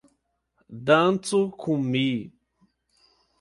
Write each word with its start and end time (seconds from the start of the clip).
Dancu 0.85 1.39
kun 1.61 1.79
mi! 1.91 2.05